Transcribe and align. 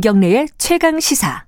김경래의 0.00 0.48
최강 0.56 0.98
시사. 0.98 1.44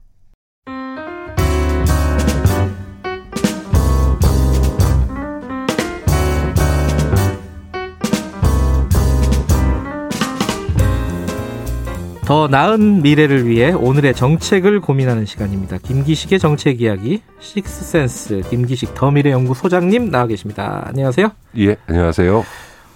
더 12.27 12.47
나은 12.49 13.01
미래를 13.01 13.49
위해 13.49 13.73
오늘의 13.73 14.15
정책을 14.15 14.81
고민하는 14.81 15.25
시간입니다. 15.25 15.79
김기식의 15.79 16.39
정책 16.39 16.83
이야기, 16.83 17.23
식스센스 17.41 18.43
김기식 18.51 18.93
더 18.95 19.11
미래 19.11 19.31
연구 19.31 19.55
소장님 19.55 20.11
나와 20.11 20.27
계십니다. 20.27 20.85
안녕하세요. 20.89 21.31
예, 21.57 21.77
안녕하세요. 21.87 22.45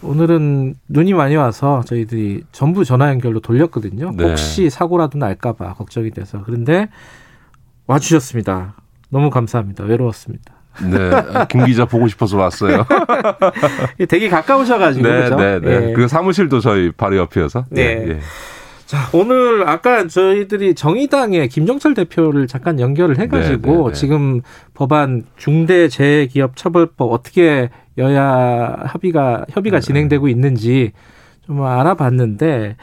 오늘은 0.02 0.74
눈이 0.88 1.14
많이 1.14 1.36
와서 1.36 1.82
저희들이 1.86 2.44
전부 2.52 2.84
전화 2.84 3.08
연결로 3.08 3.40
돌렸거든요. 3.40 4.12
네. 4.16 4.28
혹시 4.28 4.70
사고라도 4.70 5.18
날까봐 5.18 5.74
걱정이 5.74 6.10
돼서 6.10 6.42
그런데 6.44 6.88
와주셨습니다. 7.86 8.74
너무 9.08 9.30
감사합니다. 9.30 9.84
외로웠습니다. 9.84 10.54
네, 10.90 11.10
아, 11.10 11.46
김 11.46 11.64
기자 11.64 11.86
보고 11.86 12.06
싶어서 12.06 12.36
왔어요. 12.36 12.84
되게 14.08 14.28
가까우셔가지고 14.28 15.08
네, 15.08 15.22
그죠? 15.22 15.36
네, 15.36 15.60
네. 15.60 15.70
예. 15.70 15.92
그 15.94 16.06
사무실도 16.06 16.60
저희 16.60 16.90
바로 16.90 17.16
옆이어서. 17.16 17.64
네. 17.70 17.82
예, 17.82 18.08
예. 18.10 18.20
자, 18.84 19.08
오늘 19.12 19.68
아까 19.68 20.06
저희들이 20.06 20.74
정의당의 20.74 21.48
김종철 21.48 21.94
대표를 21.94 22.46
잠깐 22.46 22.78
연결을 22.78 23.18
해가지고 23.18 23.72
네, 23.72 23.78
네, 23.78 23.84
네. 23.88 23.92
지금 23.94 24.42
법안 24.74 25.24
중대재해기업처벌법 25.36 27.10
어떻게 27.10 27.70
여야 27.98 28.76
합의가 28.84 29.46
협의가 29.50 29.80
네. 29.80 29.86
진행되고 29.86 30.28
있는지 30.28 30.92
좀 31.46 31.62
알아봤는데 31.62 32.76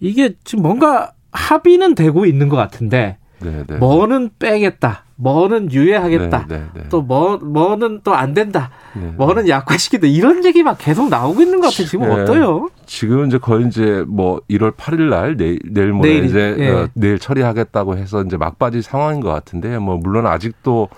이게 0.00 0.34
지금 0.44 0.62
뭔가 0.62 1.12
합의는 1.32 1.94
되고 1.94 2.26
있는 2.26 2.48
것 2.48 2.56
같은데 2.56 3.18
네, 3.42 3.64
네. 3.66 3.76
뭐는 3.76 4.30
빼겠다, 4.38 5.04
뭐는 5.16 5.72
유예하겠다, 5.72 6.46
네, 6.48 6.58
네, 6.58 6.64
네. 6.74 6.88
또뭐 6.88 7.38
뭐는 7.38 8.02
또 8.04 8.14
안 8.14 8.34
된다, 8.34 8.70
네. 8.94 9.12
뭐는 9.16 9.48
약화시킨다 9.48 10.06
이런 10.06 10.44
얘기만 10.44 10.76
계속 10.78 11.08
나오고 11.08 11.40
있는 11.42 11.60
것 11.60 11.70
같아요. 11.70 11.86
지금 11.88 12.08
네. 12.08 12.22
어때요? 12.22 12.68
지금 12.86 13.26
이제 13.26 13.38
거의 13.38 13.66
이제 13.66 14.04
뭐 14.06 14.40
1월 14.48 14.76
8일 14.76 15.08
날 15.08 15.36
내일, 15.36 15.58
내일 15.68 15.92
모레 15.92 16.08
내일, 16.08 16.24
이제 16.24 16.56
예. 16.58 16.68
어, 16.68 16.88
내일 16.94 17.18
처리하겠다고 17.18 17.96
해서 17.96 18.22
이제 18.22 18.36
막바지 18.36 18.82
상황인 18.82 19.20
것 19.20 19.30
같은데 19.30 19.78
뭐 19.78 19.96
물론 19.96 20.26
아직도 20.26 20.88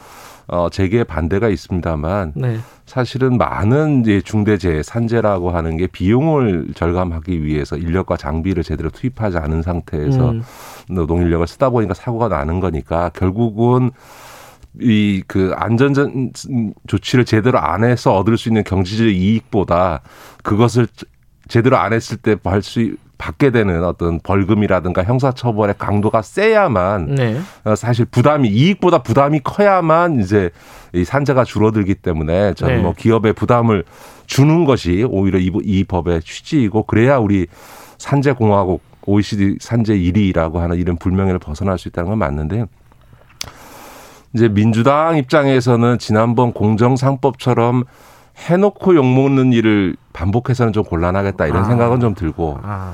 어 0.47 0.69
재개에 0.71 1.05
반대가 1.05 1.49
있습니다만 1.49 2.33
네. 2.37 2.59
사실은 2.87 3.39
많은 3.39 4.03
이제 4.03 4.21
중대재해 4.21 4.83
산재라고 4.83 5.51
하는 5.51 5.77
게 5.77 5.87
비용을 5.87 6.69
절감하기 6.75 7.43
위해서 7.43 7.77
인력과 7.77 8.17
장비를 8.19 8.63
제대로 8.63 8.91
투입하지 8.91 9.39
않은 9.39 9.63
상태에서 9.63 10.31
음. 10.33 10.43
노동 10.91 11.23
인력을 11.23 11.47
쓰다 11.47 11.71
보니까 11.71 11.95
사고가 11.95 12.29
나는 12.29 12.61
거니까 12.61 13.11
결국은 13.15 13.91
이 14.81 15.23
그 15.29 15.53
안전전 15.57 16.33
조치를 16.89 17.25
제대로 17.25 17.59
안 17.61 17.85
해서 17.85 18.17
얻을 18.17 18.37
수 18.37 18.49
있는 18.49 18.65
경제적 18.65 19.07
이익보다 19.07 20.01
그것을 20.43 20.89
제대로 21.49 21.77
안 21.79 21.93
했을 21.93 22.17
때 22.17 22.35
벌 22.35 22.61
수 22.63 22.97
받게 23.25 23.51
되는 23.51 23.83
어떤 23.85 24.21
벌금이라든가 24.21 25.03
형사처벌의 25.03 25.77
강도가 25.79 26.21
세야만 26.21 27.15
네. 27.15 27.41
어, 27.65 27.75
사실 27.75 28.05
부담이 28.05 28.51
이익보다 28.51 28.99
부담이 28.99 29.41
커야만 29.43 30.21
이제 30.21 30.51
이 30.93 31.05
산재가 31.05 31.45
줄어들기 31.45 31.95
때문에 31.95 32.53
저는 32.53 32.77
네. 32.77 32.83
뭐 32.83 32.93
기업에 32.93 33.33
부담을 33.33 33.85
주는 34.27 34.67
것이 34.67 35.07
오히려 35.09 35.39
이, 35.39 35.51
이 35.63 35.85
법의 35.85 36.21
취지이고 36.21 36.83
그래야 36.83 37.17
우리 37.17 37.47
산재 37.97 38.33
공화국 38.33 38.83
OECD 39.07 39.57
산재 39.59 39.97
1위라고 39.97 40.57
하는 40.57 40.77
이런 40.77 40.97
불명예를 40.97 41.39
벗어날 41.39 41.79
수 41.79 41.89
있다는 41.89 42.11
건 42.11 42.19
맞는데 42.19 42.67
이제 44.35 44.49
민주당 44.49 45.17
입장에서는 45.17 45.99
지난번 45.99 46.53
공정상법처럼 46.53 47.85
해놓고 48.37 48.95
욕먹는 48.97 49.53
일을 49.53 49.97
반복해서는 50.13 50.73
좀 50.73 50.85
곤란하겠다 50.85 51.47
이런 51.47 51.63
아. 51.63 51.65
생각은 51.65 52.01
좀 52.01 52.15
들고 52.15 52.59
아. 52.63 52.93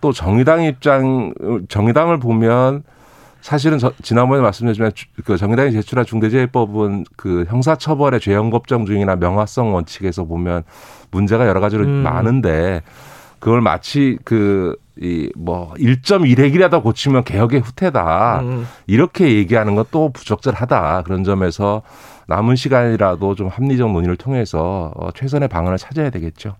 또 0.00 0.12
정의당 0.12 0.62
입장 0.64 1.32
정의당을 1.68 2.18
보면 2.18 2.82
사실은 3.40 3.78
저, 3.78 3.92
지난번에 4.02 4.42
말씀드렸지만 4.42 4.92
주- 4.94 5.06
그 5.24 5.36
정의당이 5.36 5.72
제출한 5.72 6.04
중대재해법은 6.04 7.04
그 7.16 7.44
형사처벌의 7.48 8.20
죄형 8.20 8.50
법정 8.50 8.86
중이나 8.86 9.16
명화성 9.16 9.72
원칙에서 9.74 10.24
보면 10.24 10.64
문제가 11.10 11.46
여러 11.46 11.60
가지로 11.60 11.84
음. 11.84 11.88
많은데 12.02 12.82
그걸 13.38 13.60
마치 13.60 14.18
그 14.24 14.76
이뭐 15.00 15.74
1.1핵이라도 15.78 16.82
고치면 16.82 17.24
개혁의 17.24 17.60
후퇴다 17.60 18.40
음. 18.42 18.66
이렇게 18.86 19.34
얘기하는 19.36 19.74
건 19.74 19.86
또 19.90 20.10
부적절하다 20.10 21.02
그런 21.04 21.22
점에서 21.24 21.82
남은 22.26 22.56
시간이라도 22.56 23.34
좀 23.34 23.48
합리적 23.48 23.92
논의를 23.92 24.16
통해서 24.16 24.92
어, 24.96 25.10
최선의 25.12 25.48
방안을 25.48 25.78
찾아야 25.78 26.10
되겠죠. 26.10 26.56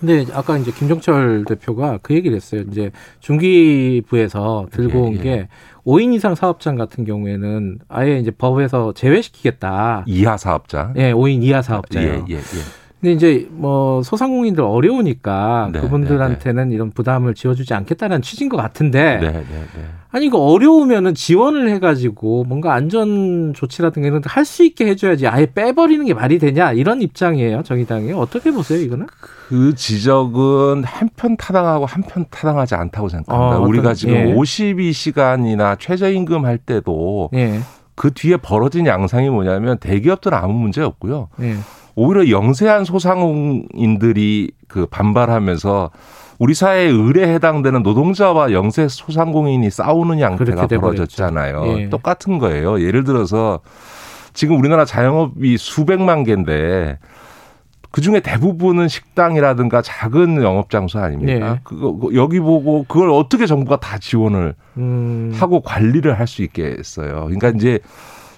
근데 0.00 0.24
아까 0.32 0.58
이제 0.58 0.72
김종철 0.72 1.44
대표가 1.46 1.98
그 2.02 2.14
얘기를 2.14 2.34
했어요. 2.34 2.62
이제 2.70 2.90
중기부에서 3.20 4.66
들고 4.72 4.98
예, 4.98 5.02
온 5.02 5.14
예. 5.14 5.18
게 5.18 5.48
5인 5.86 6.14
이상 6.14 6.34
사업장 6.34 6.76
같은 6.76 7.04
경우에는 7.04 7.78
아예 7.88 8.18
이제 8.18 8.30
법에서 8.30 8.94
제외시키겠다. 8.94 10.04
이하 10.06 10.36
사업자. 10.36 10.92
예, 10.96 11.12
5인 11.12 11.42
이하 11.44 11.62
사업자요. 11.62 12.24
예, 12.28 12.34
예, 12.34 12.36
예. 12.36 12.81
근데 13.02 13.14
이제 13.14 13.48
뭐 13.50 14.00
소상공인들 14.04 14.62
어려우니까 14.62 15.70
네, 15.72 15.80
그분들한테는 15.80 16.70
이런 16.70 16.92
부담을 16.92 17.34
지어주지 17.34 17.74
않겠다는 17.74 18.22
취지인 18.22 18.48
것 18.48 18.56
같은데 18.56 19.16
네, 19.16 19.32
네, 19.32 19.42
네. 19.42 19.84
아니 20.12 20.26
이거 20.26 20.38
어려우면은 20.38 21.12
지원을 21.16 21.68
해가지고 21.70 22.44
뭔가 22.44 22.74
안전 22.74 23.54
조치라든가 23.54 24.06
이런 24.06 24.20
거할수 24.20 24.64
있게 24.64 24.86
해줘야지 24.86 25.26
아예 25.26 25.46
빼버리는 25.52 26.06
게 26.06 26.14
말이 26.14 26.38
되냐 26.38 26.70
이런 26.74 27.02
입장이에요 27.02 27.64
정의당이 27.64 28.12
어떻게 28.12 28.52
보세요 28.52 28.80
이거는? 28.80 29.08
그 29.48 29.74
지적은 29.74 30.84
한편 30.84 31.36
타당하고 31.36 31.86
한편 31.86 32.24
타당하지 32.30 32.76
않다고 32.76 33.08
생각합니다. 33.08 33.56
어, 33.56 33.58
어떤- 33.62 33.68
우리가 33.68 33.94
지금 33.94 34.14
예. 34.14 34.32
52시간이나 34.32 35.76
최저임금 35.80 36.44
할 36.44 36.56
때도 36.58 37.30
예, 37.34 37.58
그 37.96 38.12
뒤에 38.12 38.36
벌어진 38.36 38.86
양상이 38.86 39.28
뭐냐면 39.28 39.78
대기업들은 39.78 40.38
아무 40.38 40.54
문제 40.54 40.82
없고요. 40.82 41.28
예, 41.40 41.56
오히려 41.94 42.30
영세한 42.30 42.84
소상공인들이 42.84 44.50
그 44.68 44.86
반발하면서 44.86 45.90
우리 46.38 46.54
사회의 46.54 46.90
의뢰에 46.90 47.34
해당되는 47.34 47.82
노동자와 47.82 48.52
영세 48.52 48.88
소상공인이 48.88 49.68
싸우는 49.70 50.20
양태가. 50.20 50.66
벌어졌잖아요. 50.66 51.78
예. 51.78 51.88
똑같은 51.88 52.38
거예요. 52.38 52.80
예를 52.82 53.04
들어서 53.04 53.60
지금 54.32 54.58
우리나라 54.58 54.84
자영업이 54.84 55.56
수백만 55.58 56.24
개인데 56.24 56.98
그 57.90 58.00
중에 58.00 58.20
대부분은 58.20 58.88
식당이라든가 58.88 59.82
작은 59.82 60.42
영업 60.42 60.70
장소 60.70 60.98
아닙니까? 60.98 61.52
네. 61.52 61.60
그거 61.62 61.92
그거 61.92 62.14
여기 62.14 62.40
보고 62.40 62.84
그걸 62.88 63.10
어떻게 63.10 63.44
정부가 63.46 63.78
다 63.78 63.98
지원을 63.98 64.54
음, 64.78 65.32
하고 65.38 65.60
관리를 65.60 66.18
할 66.18 66.26
수 66.26 66.42
있게 66.42 66.74
했어요. 66.78 67.24
그러니까 67.26 67.50
이제 67.50 67.78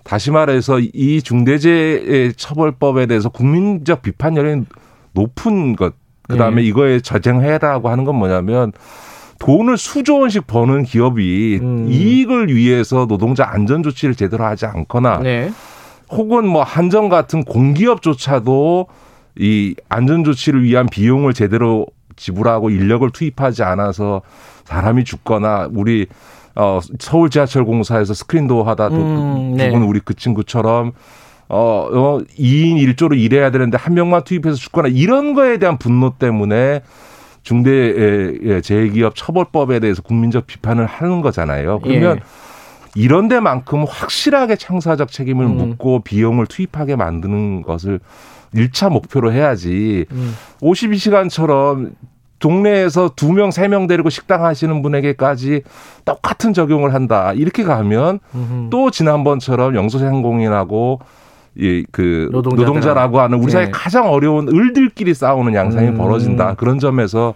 다시 0.04 0.30
말해서 0.30 0.78
이 0.80 1.22
중대재해 1.22 2.32
처벌법에 2.32 3.06
대해서 3.06 3.30
국민적 3.30 4.02
비판 4.02 4.36
여론이 4.36 4.66
높은 5.12 5.76
것. 5.76 5.94
그다음에 6.28 6.62
네. 6.62 6.68
이거에 6.68 7.00
저쟁해라고 7.00 7.88
하는 7.90 8.04
건 8.04 8.16
뭐냐면 8.16 8.72
돈을 9.38 9.76
수조 9.76 10.20
원씩 10.20 10.46
버는 10.46 10.84
기업이 10.84 11.58
음. 11.60 11.88
이익을 11.90 12.54
위해서 12.54 13.06
노동자 13.06 13.46
안전 13.50 13.82
조치를 13.82 14.14
제대로 14.14 14.44
하지 14.44 14.64
않거나 14.64 15.18
네, 15.18 15.50
혹은 16.10 16.46
뭐 16.46 16.62
한정 16.62 17.08
같은 17.08 17.44
공기업조차도 17.44 18.86
이 19.38 19.74
안전 19.88 20.24
조치를 20.24 20.62
위한 20.62 20.86
비용을 20.86 21.34
제대로 21.34 21.86
지불하고 22.16 22.70
인력을 22.70 23.08
투입하지 23.10 23.64
않아서 23.64 24.22
사람이 24.64 25.04
죽거나 25.04 25.68
우리 25.72 26.06
어 26.56 26.80
서울 26.98 27.30
지하철 27.30 27.64
공사에서 27.64 28.14
스크린도 28.14 28.62
하다 28.62 28.88
도- 28.90 28.94
음, 28.96 29.54
네. 29.56 29.66
죽은 29.70 29.82
우리 29.82 30.00
그 30.00 30.14
친구처럼 30.14 30.92
어, 31.48 31.88
어 31.92 32.18
2인 32.38 32.76
1조로 32.94 33.18
일해야 33.18 33.50
되는데 33.50 33.76
한 33.76 33.94
명만 33.94 34.22
투입해서 34.24 34.56
죽거나 34.56 34.88
이런 34.88 35.34
거에 35.34 35.58
대한 35.58 35.78
분노 35.78 36.14
때문에 36.18 36.82
중대 37.42 38.60
재해기업 38.62 39.14
처벌법에 39.16 39.78
대해서 39.80 40.00
국민적 40.00 40.46
비판을 40.46 40.86
하는 40.86 41.20
거잖아요. 41.20 41.80
그러면 41.80 42.16
예. 42.16 42.20
이런 42.94 43.28
데만큼 43.28 43.84
확실하게 43.86 44.56
창사적 44.56 45.10
책임을 45.10 45.44
음. 45.44 45.56
묻고 45.58 46.00
비용을 46.04 46.46
투입하게 46.46 46.96
만드는 46.96 47.62
것을 47.62 48.00
일차 48.54 48.88
목표로 48.88 49.32
해야지 49.32 50.06
음, 50.12 50.34
52시간처럼 50.62 51.90
동네에서 52.44 53.12
두 53.16 53.32
명, 53.32 53.50
세 53.50 53.68
명 53.68 53.86
데리고 53.86 54.10
식당 54.10 54.44
하시는 54.44 54.82
분에게까지 54.82 55.62
똑같은 56.04 56.52
적용을 56.52 56.92
한다. 56.92 57.32
이렇게 57.32 57.64
가면 57.64 58.20
음흠. 58.34 58.68
또 58.70 58.90
지난번처럼 58.90 59.74
영소상공인하고 59.74 61.00
이 61.56 61.86
그. 61.90 62.28
노동자라고 62.32 63.20
하는 63.20 63.38
우리 63.38 63.50
사회 63.50 63.66
네. 63.66 63.70
가장 63.70 64.10
어려운 64.10 64.48
을들끼리 64.48 65.14
싸우는 65.14 65.54
양상이 65.54 65.88
음. 65.88 65.94
벌어진다. 65.96 66.54
그런 66.54 66.78
점에서 66.78 67.32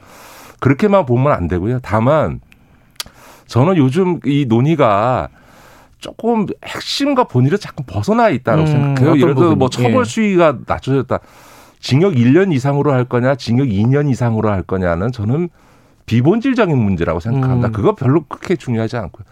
그렇게만 0.61 1.07
보면 1.07 1.33
안 1.33 1.49
되고요. 1.49 1.79
다만 1.83 2.41
저는 3.47 3.79
요즘 3.79 4.21
이 4.27 4.45
논의가 4.47 5.29
조금 6.01 6.47
핵심과 6.67 7.25
본의를 7.25 7.57
자꾸 7.57 7.83
벗어나 7.87 8.29
있다고 8.29 8.61
음, 8.63 8.67
생각해요. 8.67 9.17
예를 9.19 9.35
들어 9.35 9.55
뭐? 9.55 9.71
처벌 9.71 10.01
예. 10.01 10.05
수위가 10.05 10.59
낮춰졌다. 10.67 11.19
징역 11.81 12.15
1년 12.15 12.53
이상으로 12.53 12.93
할 12.93 13.05
거냐, 13.05 13.37
징역 13.37 13.67
2년 13.69 14.11
이상으로 14.11 14.51
할 14.51 14.63
거냐는 14.63 15.13
저는 15.13 15.49
비본질적인 16.07 16.77
문제라고 16.77 17.21
생각합니다. 17.21 17.69
음. 17.69 17.73
그거 17.73 17.95
별로 17.95 18.25
그렇게 18.29 18.57
중요하지 18.57 18.97
않고요. 18.97 19.25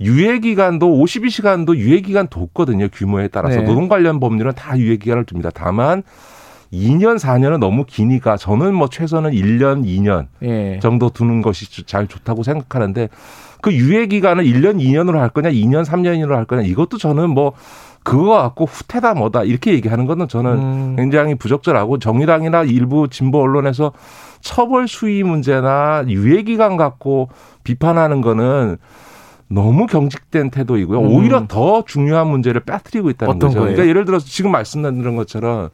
유예 0.00 0.40
기간도 0.40 0.86
52시간도 0.88 1.76
유예 1.76 2.00
기간 2.00 2.28
뒀거든요. 2.28 2.88
규모에 2.92 3.28
따라서 3.28 3.60
네. 3.60 3.64
노동 3.64 3.88
관련 3.88 4.20
법률은 4.20 4.52
다 4.54 4.78
유예 4.78 4.96
기간을 4.96 5.24
둡니다. 5.30 5.50
다만 5.54 6.02
2년 6.72 7.18
4년은 7.18 7.58
너무 7.58 7.84
기니까 7.86 8.36
저는 8.36 8.74
뭐 8.74 8.88
최소는 8.88 9.30
1년 9.30 9.84
2년 9.84 10.26
예. 10.42 10.78
정도 10.80 11.08
두는 11.10 11.40
것이 11.40 11.86
잘 11.86 12.06
좋다고 12.08 12.42
생각하는데 12.42 13.08
그 13.62 13.72
유예 13.72 14.06
기간을 14.06 14.44
1년 14.44 14.80
2년으로 14.80 15.18
할 15.18 15.30
거냐 15.30 15.50
2년 15.50 15.84
3년으로 15.84 16.30
할 16.30 16.44
거냐 16.44 16.62
이것도 16.62 16.98
저는 16.98 17.30
뭐 17.30 17.52
그거 18.06 18.36
갖고 18.36 18.66
후퇴다 18.66 19.14
뭐다 19.14 19.42
이렇게 19.42 19.72
얘기하는 19.72 20.06
거는 20.06 20.28
저는 20.28 20.50
음. 20.52 20.96
굉장히 20.96 21.34
부적절하고 21.34 21.98
정의당이나 21.98 22.62
일부 22.62 23.08
진보 23.08 23.40
언론에서 23.42 23.90
처벌 24.40 24.86
수위 24.86 25.24
문제나 25.24 26.04
유예 26.06 26.42
기간 26.42 26.76
갖고 26.76 27.30
비판하는 27.64 28.20
거는 28.20 28.76
너무 29.48 29.86
경직된 29.86 30.50
태도이고요. 30.50 31.00
음. 31.00 31.06
오히려 31.08 31.46
더 31.48 31.82
중요한 31.84 32.28
문제를 32.28 32.60
빠뜨리고 32.60 33.10
있다는 33.10 33.40
거죠. 33.40 33.48
거예요? 33.54 33.60
그러니까 33.74 33.88
예를 33.88 34.04
들어서 34.04 34.24
지금 34.24 34.52
말씀드린 34.52 35.16
것처럼 35.16 35.70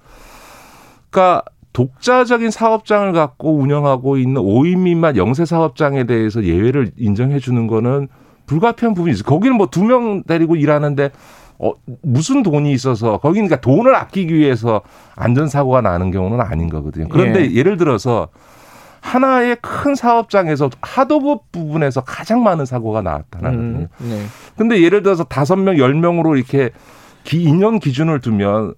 그러니까 1.11 1.43
독자적인 1.75 2.51
사업장을 2.51 3.13
갖고 3.13 3.57
운영하고 3.59 4.17
있는 4.17 4.41
5인 4.41 4.79
미만 4.79 5.19
영세 5.19 5.45
사업장에 5.45 6.05
대해서 6.05 6.43
예외를 6.45 6.93
인정해 6.97 7.39
주는 7.39 7.67
거는 7.67 8.09
불가피한 8.47 8.95
부분이 8.95 9.13
있어요. 9.13 9.25
거기는 9.25 9.55
뭐 9.57 9.67
두 9.67 9.85
명 9.85 10.23
데리고 10.23 10.57
일하는데 10.57 11.11
어, 11.63 11.73
무슨 12.03 12.43
돈이 12.43 12.73
있어서 12.73 13.19
거기는 13.19 13.47
그러니까 13.47 13.61
돈을 13.61 13.95
아끼기 13.95 14.35
위해서 14.35 14.83
안전사고가 15.15 15.81
나는 15.81 16.11
경우는 16.11 16.41
아닌 16.41 16.69
거거든요. 16.69 17.07
그런데 17.09 17.49
예. 17.49 17.55
예. 17.55 17.63
를 17.63 17.77
들어서 17.77 18.29
하나의 19.01 19.57
큰 19.61 19.95
사업장에서 19.95 20.71
하도급 20.81 21.53
부분에서 21.53 22.03
가장 22.03 22.43
많은 22.43 22.67
사고가 22.67 23.03
나타나거든요. 23.03 23.79
음, 23.79 23.89
네. 23.99 24.23
근데 24.57 24.83
예를 24.83 25.03
들어서 25.03 25.23
다섯 25.25 25.57
명, 25.57 25.79
열 25.79 25.95
명으로 25.95 26.37
이렇게 26.37 26.71
기, 27.25 27.43
인원 27.43 27.79
기준을 27.79 28.21
두면 28.21 28.75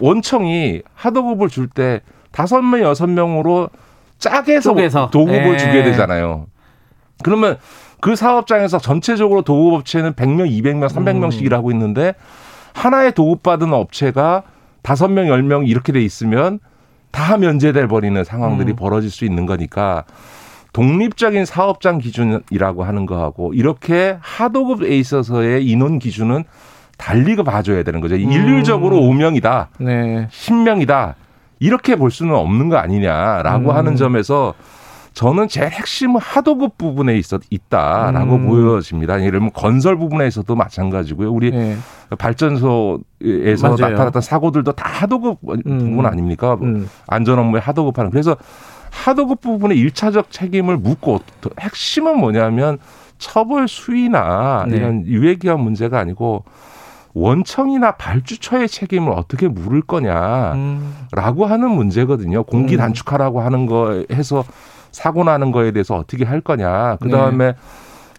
원청이 0.00 0.82
하도급을 0.94 1.48
줄 1.48 1.68
때 1.68 2.00
다섯 2.32 2.62
명, 2.62 2.80
여섯 2.80 3.06
명으로 3.06 3.68
짜게서 4.18 4.70
쪼개서. 4.70 5.10
도급을 5.10 5.54
예. 5.54 5.56
주게 5.56 5.84
되잖아요. 5.84 6.46
그러면 7.22 7.58
그 8.04 8.16
사업장에서 8.16 8.76
전체적으로 8.76 9.40
도급 9.40 9.72
업체는 9.80 10.12
100명, 10.12 10.50
200명, 10.50 10.90
300명씩 10.90 11.40
음. 11.40 11.46
일하고 11.46 11.70
있는데 11.70 12.14
하나의 12.74 13.12
도급받은 13.12 13.72
업체가 13.72 14.42
다섯 14.82 15.08
명, 15.08 15.26
열 15.26 15.42
명 15.42 15.64
이렇게 15.64 15.90
돼 15.90 16.02
있으면 16.02 16.58
다 17.10 17.38
면제돼 17.38 17.86
버리는 17.86 18.22
상황들이 18.22 18.72
음. 18.72 18.76
벌어질 18.76 19.10
수 19.10 19.24
있는 19.24 19.46
거니까 19.46 20.04
독립적인 20.74 21.46
사업장 21.46 21.96
기준이라고 21.96 22.84
하는 22.84 23.06
거하고 23.06 23.54
이렇게 23.54 24.18
하도급에 24.20 24.98
있어서의 24.98 25.64
인원 25.64 25.98
기준은 25.98 26.44
달리 26.98 27.36
그 27.36 27.42
봐줘야 27.42 27.84
되는 27.84 28.02
거죠. 28.02 28.16
일률적으로 28.16 29.00
5명이다, 29.00 29.68
네. 29.78 30.28
10명이다 30.30 31.14
이렇게 31.58 31.96
볼 31.96 32.10
수는 32.10 32.34
없는 32.34 32.68
거 32.68 32.76
아니냐라고 32.76 33.70
음. 33.70 33.74
하는 33.74 33.96
점에서 33.96 34.52
저는 35.14 35.46
제일 35.48 35.70
핵심은 35.70 36.20
하도급 36.20 36.76
부분에 36.76 37.16
있어 37.18 37.38
있다라고 37.48 38.34
음. 38.34 38.46
보여집니다. 38.48 39.20
예를 39.20 39.32
들면 39.32 39.52
건설 39.52 39.96
부분에서도 39.96 40.54
마찬가지고요. 40.54 41.32
우리 41.32 41.52
네. 41.52 41.76
발전소에서 42.18 43.68
맞아요. 43.68 43.92
나타났던 43.92 44.20
사고들도 44.20 44.72
다 44.72 44.88
하도급 44.88 45.40
부분 45.40 46.04
아닙니까? 46.04 46.58
음. 46.60 46.88
안전 47.06 47.38
업무에 47.38 47.60
하도급 47.60 47.96
하는. 47.98 48.10
그래서 48.10 48.36
하도급 48.90 49.40
부분에 49.40 49.76
일차적 49.76 50.32
책임을 50.32 50.78
묻고 50.78 51.20
또 51.40 51.50
핵심은 51.60 52.18
뭐냐면 52.18 52.78
처벌 53.18 53.68
수위나 53.68 54.66
네. 54.68 54.76
이런 54.76 55.06
유예기한 55.06 55.60
문제가 55.60 56.00
아니고 56.00 56.44
원청이나 57.14 57.92
발주처의 57.92 58.68
책임을 58.68 59.12
어떻게 59.12 59.46
물을 59.46 59.80
거냐라고 59.82 60.56
음. 60.56 61.50
하는 61.50 61.70
문제거든요. 61.70 62.42
공기 62.42 62.74
음. 62.74 62.78
단축하라고 62.78 63.40
하는 63.40 63.66
거 63.66 64.04
해서 64.12 64.44
사고 64.94 65.24
나는 65.24 65.50
거에 65.52 65.72
대해서 65.72 65.96
어떻게 65.96 66.24
할 66.24 66.40
거냐. 66.40 66.96
그 67.00 67.08
네. 67.08 67.10
다음에 67.10 67.54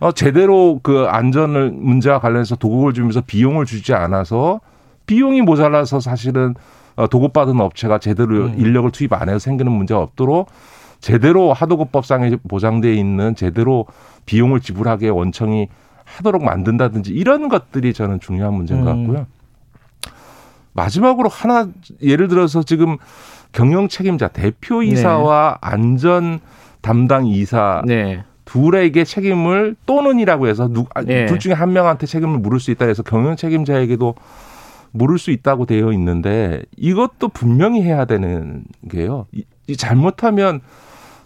어, 0.01 0.11
제대로 0.11 0.79
그 0.83 1.05
안전을 1.09 1.71
문제와 1.71 2.19
관련해서 2.19 2.57
도급을 2.57 2.93
주면서 2.93 3.21
비용을 3.21 3.65
주지 3.65 3.93
않아서 3.93 4.59
비용이 5.07 5.41
모자라서 5.41 6.01
사실은 6.01 6.53
어, 6.97 7.07
도급받은 7.07 7.59
업체가 7.59 7.99
제대로 7.99 8.45
음. 8.45 8.55
인력을 8.57 8.91
투입 8.91 9.13
안 9.13 9.29
해서 9.29 9.39
생기는 9.39 9.71
문제가 9.71 10.01
없도록 10.01 10.49
제대로 10.99 11.53
하도급법상에 11.53 12.37
보장돼 12.47 12.93
있는 12.93 13.35
제대로 13.35 13.85
비용을 14.25 14.59
지불하게 14.59 15.09
원청이 15.09 15.69
하도록 16.03 16.43
만든다든지 16.43 17.11
이런 17.13 17.47
것들이 17.47 17.93
저는 17.93 18.19
중요한 18.19 18.53
문제인 18.53 18.83
것 18.83 18.91
음. 18.91 19.07
같고요. 19.07 19.27
마지막으로 20.85 21.29
하나 21.29 21.69
예를 22.01 22.27
들어서 22.27 22.61
지금 22.61 22.97
경영 23.51 23.87
책임자 23.87 24.27
대표 24.27 24.83
이사와 24.83 25.57
안전 25.61 26.39
담당 26.81 27.25
이사 27.25 27.81
네. 27.85 28.23
둘에게 28.43 29.05
책임을 29.05 29.75
또는이라고 29.87 30.47
해서 30.47 30.67
누, 30.67 30.85
아, 30.93 31.01
네. 31.01 31.25
둘 31.25 31.39
중에 31.39 31.53
한 31.53 31.73
명한테 31.73 32.05
책임을 32.05 32.37
물을 32.39 32.59
수 32.59 32.69
있다 32.71 32.85
해서 32.85 33.01
경영 33.01 33.35
책임자에게도 33.35 34.13
물을 34.91 35.17
수 35.17 35.31
있다고 35.31 35.65
되어 35.65 35.91
있는데 35.93 36.61
이것도 36.77 37.29
분명히 37.29 37.81
해야 37.81 38.05
되는 38.05 38.65
게요. 38.89 39.25
이, 39.33 39.43
이 39.67 39.75
잘못하면 39.75 40.61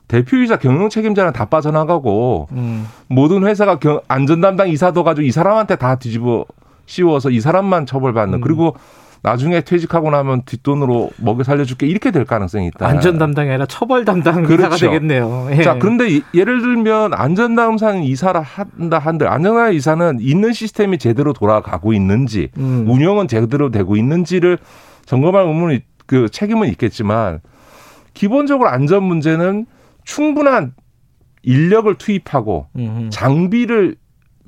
대표이사 0.08 0.58
경영 0.58 0.90
책임자는 0.90 1.34
다 1.34 1.46
빠져나가고 1.46 2.48
음. 2.54 2.86
모든 3.08 3.46
회사가 3.46 3.80
경- 3.80 4.02
안전 4.08 4.42
담당 4.42 4.70
이사도 4.70 5.04
가지고 5.04 5.26
이 5.28 5.32
사람한테 5.32 5.76
다 5.76 5.96
뒤집어 5.96 6.46
씌워서 6.86 7.30
이 7.32 7.40
사람만 7.42 7.86
처벌받는 7.86 8.40
음. 8.40 8.42
그리고 8.42 8.76
나중에 9.22 9.62
퇴직하고 9.62 10.10
나면 10.12 10.44
뒷돈으로 10.46 11.12
먹여 11.18 11.44
살려줄게 11.44 11.88
이렇게 11.88 12.12
될 12.12 12.24
가능성이 12.26 12.68
있다. 12.68 12.88
안전 12.88 13.18
담당이 13.18 13.50
아니라 13.50 13.66
처벌 13.66 14.06
담당 14.06 14.44
그렇죠. 14.44 14.62
이사가 14.68 14.76
되겠네요. 14.78 15.50
예. 15.52 15.64
자, 15.64 15.78
그런데 15.78 16.10
예- 16.16 16.22
예를 16.34 16.62
들면 16.62 17.14
안전 17.14 17.56
담당 17.56 18.04
이사를 18.04 18.40
한다 18.42 18.98
한들 19.00 19.28
안전 19.28 19.56
담당 19.56 19.74
이사는 19.74 20.20
있는 20.22 20.54
시스템이 20.54 20.98
제대로 21.00 21.34
돌아가고 21.34 21.92
있는지 21.94 22.50
음. 22.58 22.86
운영은 22.88 23.28
제대로 23.28 23.72
되고 23.72 23.96
있는지를 23.98 24.58
점검할 25.06 25.46
의무는 25.46 25.76
있- 25.76 25.84
그 26.06 26.30
책임은 26.30 26.70
있겠지만 26.70 27.40
기본적으로 28.14 28.70
안전 28.70 29.04
문제는 29.04 29.66
충분한 30.06 30.74
인력을 31.44 31.94
투입하고 31.96 32.68
음. 32.78 33.10
장비를 33.12 33.96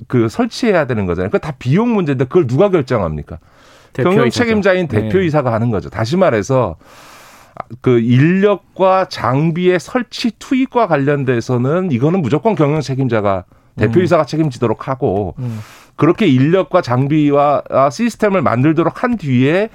그 0.08 0.28
설치해야 0.30 0.86
되는 0.88 1.06
거잖아요. 1.06 1.30
그다 1.30 1.52
비용 1.60 1.94
문제인데 1.94 2.26
그걸 2.26 2.48
누가 2.48 2.70
결정합니까? 2.70 3.38
경영. 3.94 4.30
책임자인 4.30 4.88
네. 4.88 5.02
대표이사가 5.02 5.52
하는 5.52 5.72
거죠. 5.72 5.90
다시 5.90 6.18
말해서 6.18 6.78
그 7.82 8.00
인력과 8.00 9.06
장비의 9.10 9.80
설치 9.80 10.32
투입과 10.40 10.88
관련돼서는 10.88 11.92
이거는 11.92 12.22
무조건 12.22 12.56
경영 12.56 12.82
책임자가 12.82 13.46
대표이사가 13.78 14.26
책임지도록 14.26 14.88
하고 14.88 15.36
음. 15.40 15.60
그렇게 15.96 16.28
인력과 16.28 16.82
장비와 16.82 17.64
시스템을 17.92 18.42
만들도록 18.42 19.04
한 19.04 19.18
뒤에 19.18 19.70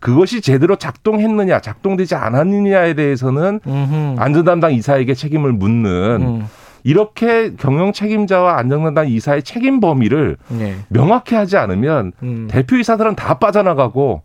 그것이 0.00 0.40
제대로 0.40 0.76
작동했느냐, 0.76 1.60
작동되지 1.60 2.16
않았느냐에 2.16 2.94
대해서는 2.94 3.60
음흠. 3.66 4.16
안전 4.18 4.44
담당 4.44 4.72
이사에게 4.74 5.14
책임을 5.14 5.52
묻는 5.52 5.90
음. 6.22 6.48
이렇게 6.84 7.54
경영 7.56 7.92
책임자와 7.92 8.56
담당 8.56 9.08
이사의 9.08 9.42
책임 9.42 9.80
범위를 9.80 10.36
네. 10.48 10.76
명확히 10.88 11.34
하지 11.34 11.56
않으면 11.56 12.12
음. 12.22 12.48
대표이사들은 12.50 13.14
다 13.16 13.38
빠져나가고 13.38 14.22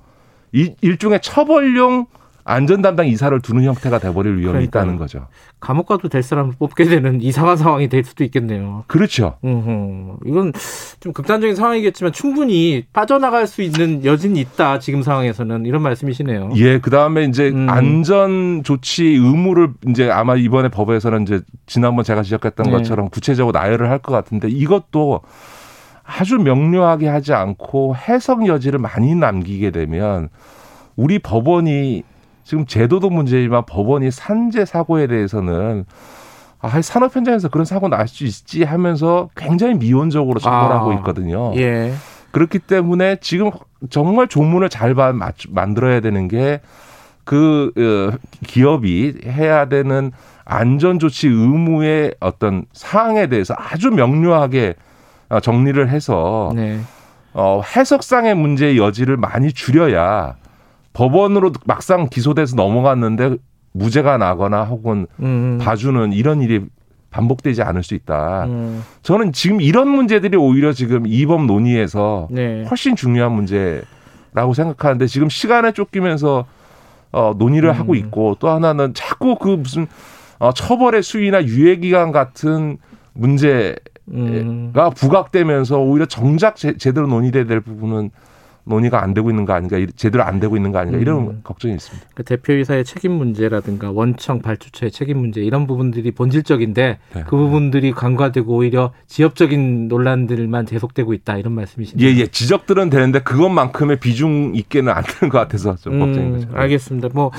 이- 0.54 0.74
일종의 0.82 1.20
처벌용 1.22 2.06
안전 2.50 2.82
담당 2.82 3.08
이사를 3.08 3.38
두는 3.42 3.64
형태가 3.66 4.00
돼버릴 4.00 4.38
위험이 4.38 4.54
그러니까요. 4.54 4.82
있다는 4.84 4.98
거죠. 4.98 5.28
감옥 5.60 5.86
가도 5.88 6.08
될 6.08 6.24
사람을 6.24 6.54
뽑게 6.58 6.86
되는 6.86 7.20
이상한 7.22 7.58
상황이 7.58 7.90
될 7.90 8.04
수도 8.06 8.24
있겠네요. 8.24 8.86
그렇죠. 8.88 9.36
음흠. 9.44 10.18
이건 10.26 10.54
좀 11.02 11.12
극단적인 11.12 11.56
상황이겠지만 11.58 12.14
충분히 12.14 12.86
빠져나갈 12.94 13.48
수 13.48 13.62
있는 13.62 14.06
여진이 14.06 14.40
있다. 14.40 14.80
지금 14.80 15.02
상황에서는 15.02 15.66
이런 15.66 15.82
말씀이시네요. 15.82 16.52
예, 16.56 16.80
그 16.80 16.90
다음에 16.90 17.26
이제 17.26 17.50
음. 17.50 17.68
안전 17.70 18.64
조치 18.64 19.04
의무를 19.04 19.74
이제 19.90 20.10
아마 20.10 20.36
이번에 20.38 20.70
법에서는 20.70 21.24
이제 21.24 21.42
지난번 21.66 22.06
제가 22.06 22.24
지적했던 22.24 22.66
네. 22.68 22.72
것처럼 22.72 23.10
구체적으로 23.10 23.58
나열을 23.60 23.90
할 23.90 23.98
것 23.98 24.14
같은데 24.14 24.48
이것도 24.48 25.22
아주 26.04 26.38
명료하게 26.38 27.08
하지 27.10 27.34
않고 27.34 27.96
해석 27.98 28.48
여지를 28.48 28.80
많이 28.80 29.16
남기게 29.16 29.72
되면 29.72 30.30
우리 30.96 31.20
법원이 31.20 32.04
지금 32.48 32.66
제도도 32.66 33.10
문제지만 33.10 33.66
법원이 33.66 34.10
산재 34.10 34.64
사고에 34.64 35.08
대해서는 35.08 35.84
아, 36.62 36.82
산업 36.82 37.14
현장에서 37.14 37.50
그런 37.50 37.66
사고 37.66 37.90
날 37.90 38.08
수 38.08 38.24
있지 38.24 38.64
하면서 38.64 39.30
굉장히 39.36 39.76
미온적으로 39.76 40.40
접근하고 40.40 40.92
아. 40.92 40.94
있거든요. 40.96 41.54
예. 41.58 41.94
그렇기 42.32 42.60
때문에 42.60 43.18
지금 43.20 43.52
정말 43.90 44.28
조문을 44.28 44.70
잘 44.70 44.96
만들어야 45.50 46.00
되는 46.00 46.28
게 46.28 46.62
그 47.28 48.18
기업이 48.48 49.16
해야 49.26 49.66
되는 49.66 50.14
안전 50.46 50.98
조치 50.98 51.28
의무의 51.28 52.16
어떤 52.22 52.64
사항에 52.72 53.28
대해서 53.28 53.54
아주 53.58 53.92
명료하게 53.92 54.76
어, 55.28 55.42
정리를 55.42 55.90
해서 55.90 56.54
네. 56.56 56.80
어, 57.34 57.62
해석상의 57.76 58.34
문제의 58.34 58.78
여지를 58.78 59.18
많이 59.18 59.52
줄여야 59.52 60.36
법원으로 60.98 61.52
막상 61.66 62.10
기소돼서 62.10 62.56
넘어갔는데 62.56 63.38
무죄가 63.74 64.18
나거나 64.18 64.64
혹은 64.64 65.06
음. 65.20 65.60
봐주는 65.62 66.12
이런 66.12 66.42
일이 66.42 66.66
반복되지 67.12 67.62
않을 67.62 67.84
수 67.84 67.94
있다. 67.94 68.46
음. 68.46 68.84
저는 69.04 69.32
지금 69.32 69.62
이런 69.62 69.88
문제들이 69.90 70.36
오히려 70.38 70.74
지금 70.74 71.06
이법 71.06 71.46
논의에서 71.46 72.28
네. 72.32 72.66
훨씬 72.68 72.96
중요한 72.96 73.32
문제라고 73.34 74.56
생각하는데 74.56 75.06
지금 75.06 75.30
시간에 75.30 75.72
쫓기면서 75.72 76.46
어, 77.12 77.36
논의를 77.38 77.74
하고 77.74 77.94
음. 77.94 77.98
있고 77.98 78.36
또 78.40 78.50
하나는 78.50 78.96
자꾸 78.96 79.36
그 79.36 79.50
무슨 79.50 79.86
어, 80.40 80.52
처벌의 80.52 81.04
수위나 81.04 81.46
유예 81.46 81.76
기간 81.76 82.12
같은 82.12 82.80
문제가 83.14 83.76
음. 84.14 84.74
부각되면서 84.96 85.78
오히려 85.78 86.08
정작 86.08 86.56
제, 86.56 86.76
제대로 86.76 87.06
논의돼야 87.06 87.46
될 87.46 87.62
부분은 87.62 88.10
논의가 88.68 89.02
안 89.04 89.14
되고 89.14 89.30
있는 89.30 89.46
거 89.46 89.54
아닌가 89.54 89.78
이- 89.78 89.88
제대로 89.96 90.24
안 90.24 90.40
되고 90.40 90.56
있는 90.56 90.72
거 90.72 90.80
아닌가 90.80 91.00
이런 91.00 91.28
음. 91.28 91.40
걱정이 91.44 91.74
있습니다. 91.76 92.08
그 92.14 92.24
대표이사의 92.24 92.84
책임 92.86 93.14
문제라든가 93.14 93.92
원청 93.92 94.42
발주처의 94.42 94.92
책임 94.92 95.20
문제 95.20 95.42
이런 95.42 95.68
부분들이 95.68 96.12
본질적인데 96.12 97.00
네. 97.16 97.24
그 97.28 97.36
부분들이 97.38 97.92
간과되고 97.92 98.54
오히려 98.56 98.94
지역적인 99.08 99.88
논란들만 99.88 100.66
계속되고 100.66 101.14
있다 101.14 101.38
이런 101.38 101.54
말씀이신가요? 101.54 102.08
예, 102.08 102.16
예. 102.18 102.28
지적들은 102.28 102.90
되는데 102.90 103.20
그것만큼의 103.20 104.00
비중 104.00 104.52
있게는 104.56 104.92
안 104.94 105.04
되는 105.04 105.32
것 105.32 105.40
같아서 105.40 105.76
좀 105.76 106.00
걱정인 106.00 106.32
거죠. 106.34 106.48
음, 106.50 106.56
알겠습니다. 106.56 107.10
뭐 107.14 107.32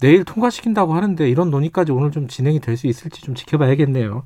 내일 0.00 0.24
통과시킨다고 0.24 0.94
하는데 0.94 1.28
이런 1.30 1.50
논의까지 1.50 1.92
오늘 1.92 2.10
좀 2.10 2.26
진행이 2.26 2.58
될 2.60 2.76
수 2.76 2.86
있을지 2.88 3.22
좀 3.22 3.34
지켜봐야겠네요. 3.34 4.24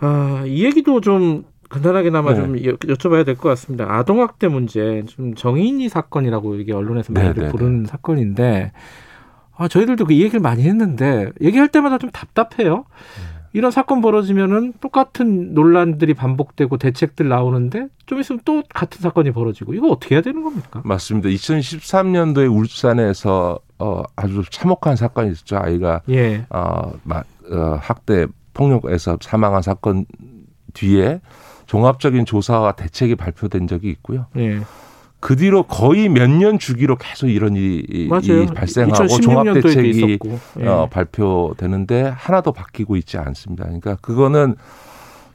아, 0.00 0.42
이 0.46 0.64
얘기도 0.64 1.00
좀 1.00 1.44
간단하게나마 1.70 2.34
네. 2.34 2.36
좀 2.36 2.64
여, 2.64 2.72
여쭤봐야 2.76 3.24
될 3.24 3.36
것 3.36 3.48
같습니다. 3.50 3.86
아동학대 3.90 4.48
문제 4.48 5.02
좀 5.06 5.34
정인이 5.34 5.88
사건이라고 5.88 6.56
이게 6.56 6.72
언론에서 6.74 7.12
네, 7.14 7.22
많이들 7.22 7.44
네, 7.44 7.50
부르는 7.50 7.86
사건인데 7.86 8.72
아, 9.56 9.68
저희들도 9.68 10.04
그 10.06 10.14
얘기를 10.14 10.40
많이 10.40 10.64
했는데 10.64 11.30
얘기할 11.40 11.68
때마다 11.68 11.96
좀 11.98 12.10
답답해요. 12.10 12.76
네. 12.76 13.40
이런 13.52 13.70
사건 13.72 14.00
벌어지면은 14.00 14.74
똑같은 14.80 15.54
논란들이 15.54 16.14
반복되고 16.14 16.76
대책들 16.76 17.28
나오는데 17.28 17.88
좀 18.06 18.20
있으면 18.20 18.40
또 18.44 18.62
같은 18.72 19.00
사건이 19.00 19.32
벌어지고 19.32 19.74
이거 19.74 19.88
어떻게 19.88 20.14
해야 20.14 20.22
되는 20.22 20.44
겁니까? 20.44 20.82
맞습니다. 20.84 21.28
2013년도에 21.30 22.52
울산에서 22.54 23.58
어, 23.80 24.02
아주 24.14 24.42
참혹한 24.50 24.94
사건이 24.96 25.32
있었죠. 25.32 25.58
아이가 25.58 26.00
예. 26.10 26.44
어, 26.50 26.92
마- 27.02 27.24
어, 27.50 27.78
학대 27.80 28.26
폭력에서 28.54 29.18
사망한 29.20 29.62
사건 29.62 30.04
뒤에 30.74 31.20
종합적인 31.70 32.26
조사와 32.26 32.72
대책이 32.72 33.14
발표된 33.14 33.68
적이 33.68 33.90
있고요. 33.90 34.26
예. 34.36 34.58
그 35.20 35.36
뒤로 35.36 35.62
거의 35.62 36.08
몇 36.08 36.26
년 36.28 36.58
주기로 36.58 36.96
계속 36.96 37.28
이런 37.28 37.54
일이 37.54 37.84
이- 37.88 38.08
맞아요. 38.08 38.42
이 38.42 38.46
발생하고 38.46 39.04
2016년도에도 39.04 39.22
종합 39.22 39.54
대책이 39.54 39.90
있었고. 39.90 40.38
예. 40.62 40.66
어, 40.66 40.88
발표되는데 40.90 42.02
하나도 42.16 42.50
바뀌고 42.52 42.96
있지 42.96 43.18
않습니다. 43.18 43.64
그러니까 43.66 43.94
그거는 44.00 44.56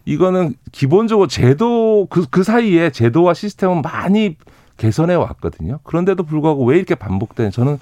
이거는 0.03 0.55
기본적으로 0.73 1.27
제도 1.27 2.05
그, 2.09 2.25
그 2.29 2.43
사이에 2.43 2.89
제도와 2.89 3.33
시스템은 3.33 3.81
많이 3.81 4.35
개선해 4.75 5.15
왔거든요. 5.15 5.79
그런데도 5.83 6.23
불구하고 6.23 6.65
왜 6.65 6.75
이렇게 6.75 6.95
반복된 6.95 7.51
저는 7.51 7.79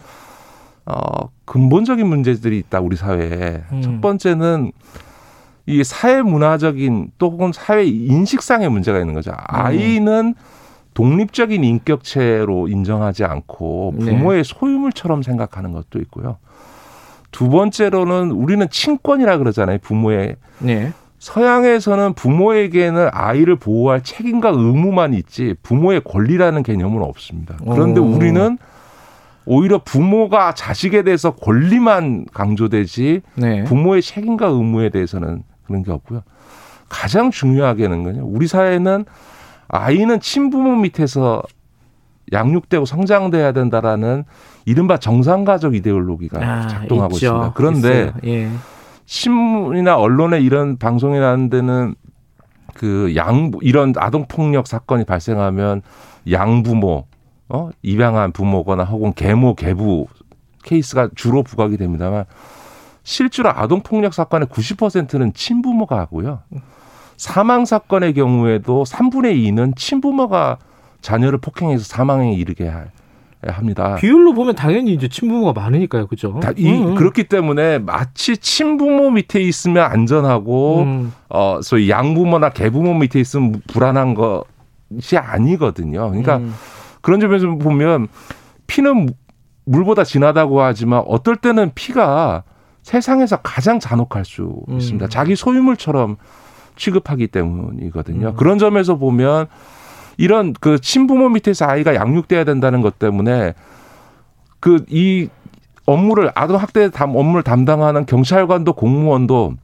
어, 0.86 1.30
근본적인 1.46 2.06
문제들이 2.06 2.60
있다 2.60 2.82
우리 2.82 2.98
사회에. 2.98 3.64
음. 3.72 3.82
첫 3.82 4.00
번째는 4.02 4.72
이 5.66 5.84
사회 5.84 6.22
문화적인 6.22 7.12
또 7.18 7.32
혹은 7.32 7.52
사회 7.54 7.86
인식상의 7.86 8.70
문제가 8.70 9.00
있는 9.00 9.14
거죠. 9.14 9.32
아이는 9.36 10.36
독립적인 10.94 11.64
인격체로 11.64 12.68
인정하지 12.68 13.24
않고 13.24 13.94
네. 13.98 14.06
부모의 14.06 14.44
소유물처럼 14.44 15.24
생각하는 15.24 15.72
것도 15.72 16.00
있고요. 16.00 16.38
두 17.32 17.50
번째로는 17.50 18.32
우리는 18.32 18.68
친권이라 18.70 19.38
그러잖아요. 19.38 19.80
부모의 19.82 20.36
네. 20.60 20.92
서양에서는 21.18 22.14
부모에게는 22.14 23.10
아이를 23.12 23.56
보호할 23.56 24.04
책임과 24.04 24.50
의무만 24.50 25.14
있지 25.14 25.56
부모의 25.64 26.02
권리라는 26.04 26.64
개념은 26.64 27.02
없습니다. 27.02 27.56
그런데 27.64 28.02
오. 28.02 28.06
우리는 28.06 28.58
오히려 29.46 29.82
부모가 29.84 30.54
자식에 30.54 31.04
대해서 31.04 31.32
권리만 31.32 32.26
강조되지 32.34 33.22
네. 33.36 33.64
부모의 33.64 34.02
책임과 34.02 34.48
의무에 34.48 34.90
대해서는 34.90 35.44
그런 35.74 35.84
게 35.84 35.92
없고요. 35.92 36.22
가장 36.88 37.32
중요하게는요. 37.32 38.24
우리 38.24 38.48
사회는 38.48 39.06
아이는 39.68 40.20
친부모 40.20 40.76
밑에서 40.76 41.42
양육되고 42.32 42.86
성장돼야 42.86 43.52
된다라는 43.52 44.24
이른바 44.66 44.98
정상가족 44.98 45.74
이데올로기가 45.76 46.40
아, 46.40 46.68
작동하고 46.68 47.16
있죠. 47.16 47.26
있습니다. 47.26 47.54
그런데. 47.54 48.14
예. 48.26 48.50
신문이나 49.06 49.98
언론에 49.98 50.40
이런 50.40 50.78
방송이 50.78 51.20
나는 51.20 51.50
데는 51.50 51.96
그 52.74 53.14
양부 53.16 53.60
이런 53.62 53.94
아동 53.98 54.26
폭력 54.28 54.66
사건이 54.66 55.04
발생하면 55.04 55.82
양부모 56.32 57.06
어 57.50 57.70
입양한 57.82 58.32
부모거나 58.32 58.86
혹은 58.86 59.14
계모 59.14 59.56
계부 59.56 60.08
케이스가 60.64 61.10
주로 61.16 61.44
부각이 61.44 61.76
됩니다만 61.76 62.24
실제로 63.04 63.50
아동 63.50 63.82
폭력 63.82 64.14
사건의 64.14 64.48
90%는 64.48 65.34
친부모가 65.34 66.00
하고요. 66.00 66.40
사망 67.18 67.66
사건의 67.66 68.14
경우에도 68.14 68.84
3분의 68.86 69.36
2는 69.38 69.76
친부모가 69.76 70.58
자녀를 71.02 71.38
폭행해서 71.40 71.84
사망에 71.84 72.34
이르게 72.34 72.68
할- 72.68 72.92
합니다. 73.46 73.96
비율로 73.96 74.34
보면 74.34 74.56
당연히 74.56 74.94
이제 74.94 75.10
친부모가 75.10 75.52
많으니까요, 75.60 76.08
그죠? 76.08 76.40
다 76.42 76.52
이, 76.56 76.66
음, 76.72 76.88
음. 76.92 76.96
그렇기 76.96 77.26
때문에 77.26 77.78
마치 77.80 78.38
친부모 78.38 79.12
밑에 79.12 79.42
있으면 79.42 79.84
안전하고 79.84 80.80
음, 80.84 81.14
어 81.28 81.60
소위 81.62 81.90
양부모나 81.90 82.52
계부모 82.52 82.94
밑에 82.94 83.20
있으면 83.20 83.62
불안한 83.68 84.14
것이 84.16 85.18
아니거든요. 85.18 86.08
그러니까 86.08 86.38
음, 86.38 86.54
그런 87.02 87.20
점에서 87.20 87.48
보면 87.58 88.08
피는 88.68 88.96
무- 89.08 89.14
물보다 89.66 90.06
진하다고 90.06 90.62
하지만 90.62 91.04
어떨 91.06 91.36
때는 91.36 91.72
피가 91.76 92.44
세상에서 92.84 93.38
가장 93.38 93.80
잔혹할 93.80 94.24
수 94.26 94.62
음. 94.70 94.78
있습니다. 94.78 95.08
자기 95.08 95.36
소유물처럼 95.36 96.18
취급하기 96.76 97.28
때문이거든요. 97.28 98.30
음. 98.30 98.36
그런 98.36 98.58
점에서 98.60 98.98
보면 98.98 99.48
이런 100.18 100.54
그 100.60 100.80
친부모 100.80 101.30
밑에서 101.30 101.66
아이가 101.66 101.96
양육돼야 101.96 102.44
된다는 102.44 102.82
것 102.82 103.00
때문에 103.00 103.54
그 104.60 104.86
이 104.90 105.30
업무를 105.86 106.32
아동 106.36 106.58
학대 106.58 106.90
담 106.90 107.16
업무를 107.16 107.44
담당하는 107.44 108.06
경찰관도 108.06 108.74
공무원도 108.74 109.56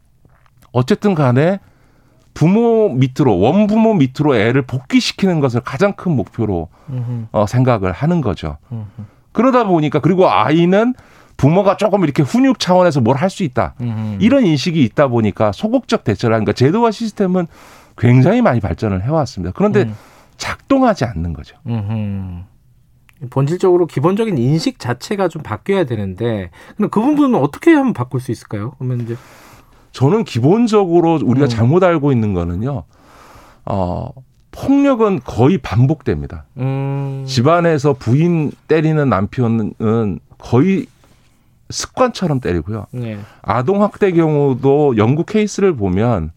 어쨌든 0.71 1.15
간에 1.15 1.59
부모 2.33 2.89
밑으로 2.89 3.39
원부모 3.39 3.95
밑으로 3.95 4.35
애를 4.35 4.61
복귀시키는 4.61 5.39
것을 5.39 5.61
가장 5.61 5.93
큰 5.93 6.15
목표로 6.15 6.67
음, 6.89 7.27
어, 7.31 7.45
생각을 7.47 7.91
하는 7.91 8.21
거죠. 8.21 8.57
음, 8.71 8.85
음, 8.97 9.07
그러다 9.31 9.65
보니까 9.65 9.99
그리고 9.99 10.29
아이는 10.29 10.93
부모가 11.39 11.77
조금 11.77 12.03
이렇게 12.03 12.21
훈육 12.21 12.59
차원에서 12.59 12.99
뭘 12.99 13.15
할 13.15 13.29
수 13.29 13.43
있다. 13.43 13.73
음. 13.81 14.17
이런 14.19 14.45
인식이 14.45 14.83
있다 14.83 15.07
보니까 15.07 15.51
소극적 15.53 16.03
대처를 16.03 16.35
하니까 16.35 16.51
제도와 16.53 16.91
시스템은 16.91 17.47
굉장히 17.97 18.41
많이 18.41 18.59
발전을 18.59 19.03
해왔습니다. 19.03 19.53
그런데 19.55 19.83
음. 19.83 19.95
작동하지 20.37 21.05
않는 21.05 21.33
거죠. 21.33 21.55
음흠. 21.67 22.43
본질적으로 23.29 23.85
기본적인 23.87 24.37
인식 24.37 24.79
자체가 24.79 25.27
좀 25.27 25.41
바뀌어야 25.43 25.83
되는데, 25.85 26.49
근데 26.77 26.89
그 26.89 27.01
부분은 27.01 27.37
어떻게 27.39 27.71
하면 27.73 27.91
바꿀 27.93 28.21
수 28.21 28.31
있을까요? 28.31 28.71
그러면 28.77 29.01
이제 29.01 29.15
저는 29.91 30.23
기본적으로 30.23 31.19
우리가 31.23 31.47
음. 31.47 31.49
잘못 31.49 31.83
알고 31.83 32.11
있는 32.13 32.33
거는요. 32.33 32.83
어, 33.65 34.09
폭력은 34.51 35.19
거의 35.25 35.57
반복됩니다. 35.57 36.45
음, 36.57 37.25
집안에서 37.27 37.93
부인 37.93 38.51
때리는 38.69 39.07
남편은 39.09 40.19
거의 40.37 40.85
습관처럼 41.69 42.39
때리고요. 42.39 42.87
네, 42.91 43.19
아동 43.41 43.83
학대 43.83 44.11
경우도 44.11 44.97
영국 44.97 45.27
케이스를 45.27 45.75
보면 45.75 46.31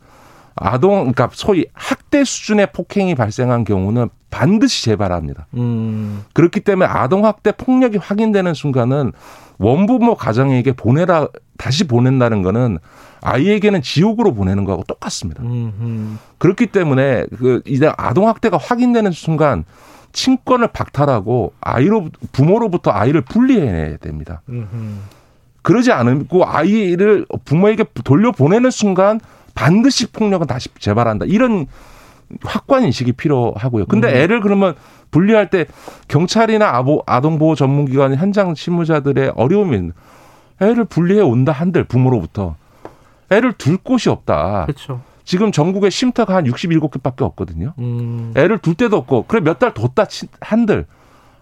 아동 0.55 0.99
그러니까 0.99 1.31
소위 1.33 1.67
학대 1.73 2.25
수준의 2.25 2.69
폭행이 2.73 3.15
발생한 3.15 3.65
경우는 3.65 4.09
반드시 4.31 4.85
재발합니다. 4.85 5.47
음. 5.55 6.25
그렇기 6.33 6.61
때문에 6.61 6.89
아동 6.89 7.27
학대 7.27 7.53
폭력이 7.53 7.99
확인되는 7.99 8.55
순간은 8.55 9.13
원부모 9.59 10.17
가정에게 10.17 10.73
보내라 10.73 11.29
다시 11.59 11.85
보낸다는 11.85 12.43
거는 12.43 12.79
아이에게는 13.21 13.83
지옥으로 13.83 14.35
보내는 14.35 14.65
거하고 14.65 14.83
똑같습니다. 14.85 15.43
음. 15.43 15.73
음. 15.81 16.19
그렇기 16.39 16.67
때문에 16.67 17.27
그 17.39 17.63
이제 17.67 17.93
아동 17.97 18.29
학대가 18.29 18.57
확인되는 18.57 19.13
순간 19.13 19.65
친권을 20.13 20.69
박탈하고 20.69 21.53
아이로 21.61 22.09
부모로부터 22.33 22.91
아이를 22.91 23.23
분리해내야 23.23 23.99
됩니다. 23.99 24.43
음. 24.49 24.69
음. 24.73 25.03
그러지 25.63 25.93
않고 25.93 26.45
아이를 26.47 27.27
부모에게 27.45 27.85
돌려보내는 28.05 28.71
순간 28.71 29.21
반드시 29.55 30.11
폭력은 30.11 30.47
다시 30.47 30.69
재발한다. 30.79 31.27
이런 31.29 31.67
확고한 32.43 32.85
인식이 32.85 33.13
필요하고요. 33.13 33.87
근데 33.87 34.09
음. 34.09 34.15
애를 34.15 34.41
그러면 34.41 34.75
분리할 35.11 35.51
때 35.51 35.67
경찰이나 36.09 36.67
아보, 36.77 37.03
아동보호 37.07 37.55
전문기관 37.55 38.15
현장 38.17 38.55
실무자들의 38.55 39.33
어려움이 39.37 39.91
애를 40.61 40.85
분리해 40.85 41.21
온다 41.21 41.53
한들 41.53 41.85
부모로부터 41.85 42.57
애를 43.31 43.53
둘 43.53 43.77
곳이 43.77 44.09
없다. 44.09 44.65
그렇죠. 44.67 45.01
지금 45.25 45.53
전국에 45.53 45.91
쉼터가 45.91 46.35
한 46.35 46.45
67개밖에 46.47 47.23
없거든요. 47.23 47.75
음. 47.79 48.33
애를 48.37 48.59
둘 48.59 48.75
데도 48.75 48.97
없고 48.97 49.27
그래 49.29 49.41
몇 49.41 49.59
달 49.59 49.73
뒀다 49.75 50.07
치- 50.07 50.27
한들 50.41 50.87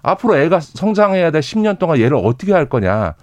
앞으로 0.02 0.36
애가 0.36 0.60
성장해야 0.60 1.30
될 1.30 1.40
10년 1.40 1.78
동안 1.78 1.98
얘를 2.00 2.16
어떻게 2.16 2.52
할 2.52 2.68
거냐 2.68 3.14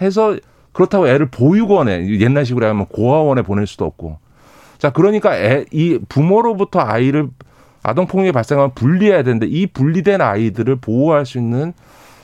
해서 0.00 0.36
그렇다고 0.72 1.08
애를 1.08 1.26
보육원에 1.26 2.18
옛날식으로 2.18 2.66
하면 2.66 2.86
고아원에 2.86 3.42
보낼 3.42 3.66
수도 3.66 3.84
없고 3.84 4.18
자 4.78 4.90
그러니까 4.90 5.36
애, 5.36 5.64
이 5.70 5.98
부모로부터 6.08 6.80
아이를 6.80 7.28
아동 7.82 8.06
폭력이 8.06 8.32
발생하면 8.32 8.72
분리해야 8.74 9.22
되는데 9.22 9.46
이 9.46 9.66
분리된 9.66 10.20
아이들을 10.20 10.76
보호할 10.76 11.26
수 11.26 11.38
있는 11.38 11.72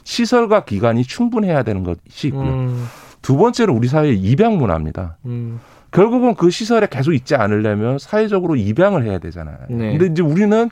시설과 0.05 0.65
기관이 0.65 1.05
충분해야 1.05 1.63
되는 1.63 1.85
것이 1.85 2.29
있고요. 2.29 2.49
음. 2.49 2.87
두 3.21 3.37
번째는 3.37 3.75
우리 3.75 3.89
사회 3.89 4.11
입양 4.11 4.57
문화입니다. 4.57 5.19
음. 5.27 5.61
결국은 5.91 6.35
그 6.35 6.51
시설에 6.51 6.87
계속 6.91 7.13
있지 7.13 7.35
않으려면 7.35 7.99
사회적으로 7.99 8.57
입양을 8.57 9.05
해야 9.05 9.19
되잖아요. 9.19 9.57
네. 9.69 9.97
근데 9.97 10.07
이제 10.07 10.23
우리는 10.23 10.71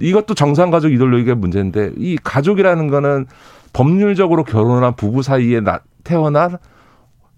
이것도 0.00 0.34
정상 0.34 0.70
가족 0.70 0.92
이데올로기의 0.92 1.36
문제인데 1.36 1.92
이 1.96 2.16
가족이라는 2.22 2.88
거는 2.88 3.26
법률적으로 3.72 4.44
결혼한 4.44 4.94
부부 4.94 5.22
사이에 5.22 5.60
나, 5.60 5.80
태어난 6.12 6.56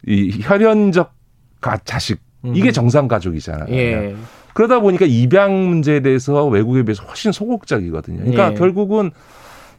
이 0.06 0.38
혈연적 0.40 1.12
가, 1.60 1.76
자식 1.84 2.20
이게 2.54 2.70
음. 2.70 2.72
정상 2.72 3.08
가족이잖아요. 3.08 3.66
예. 3.74 4.14
그러다 4.54 4.80
보니까 4.80 5.04
입양 5.06 5.68
문제에 5.68 6.00
대해서 6.00 6.46
외국에 6.46 6.82
비해서 6.84 7.02
훨씬 7.04 7.32
소극적이거든요. 7.32 8.18
그러니까 8.20 8.52
예. 8.52 8.54
결국은 8.54 9.10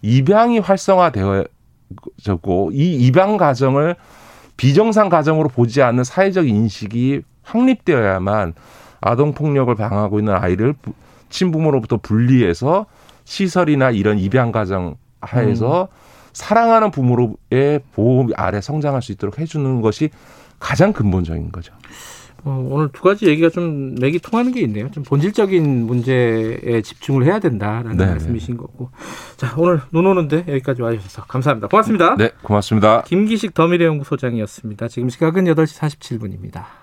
입양이 0.02 0.60
활성화되어졌고 0.60 2.72
이 2.74 2.96
입양 3.08 3.38
가정을 3.38 3.96
비정상 4.58 5.10
가정으로 5.10 5.50
보지 5.50 5.82
않는 5.82 6.04
사회적 6.04 6.48
인식이 6.48 7.22
확립되어야만 7.44 8.54
아동 9.02 9.34
폭력을 9.34 9.74
방하고 9.74 10.20
있는 10.20 10.36
아이를 10.36 10.74
부- 10.74 10.94
친부모로부터 11.30 11.98
분리해서 11.98 12.86
시설이나 13.24 13.90
이런 13.92 14.20
입양 14.20 14.52
가정 14.52 14.96
하에서 15.22 15.88
사랑하는 16.34 16.92
부모로의 16.92 17.82
보호 17.94 18.30
아래 18.36 18.62
성장할 18.62 19.02
수 19.02 19.12
있도록 19.12 19.40
해주는 19.40 19.82
것이 19.82 20.10
가장 20.60 20.94
근본적인 20.94 21.52
거죠. 21.52 21.74
어, 22.44 22.68
오늘 22.72 22.90
두 22.92 23.04
가지 23.04 23.28
얘기가 23.28 23.50
좀 23.50 23.94
맥이 23.96 24.20
통하는 24.20 24.52
게 24.52 24.62
있네요. 24.62 24.90
좀 24.92 25.04
본질적인 25.04 25.86
문제에 25.86 26.82
집중을 26.82 27.26
해야 27.26 27.40
된다라는 27.40 27.98
네, 27.98 28.06
말씀이신 28.08 28.58
거고. 28.58 28.90
자, 29.38 29.54
오늘 29.58 29.82
눈 29.92 30.08
오는데 30.08 30.46
여기까지 30.48 30.82
와주셔서 30.82 31.26
감사합니다. 31.26 31.68
고맙습니다. 31.68 32.16
네, 32.16 32.32
고맙습니다. 32.42 33.04
김기식 33.04 33.54
더미래연구소장이었습니다. 33.54 34.88
지금 34.88 35.10
시각은 35.10 35.46
8시 35.46 35.80
47분입니다. 35.80 36.81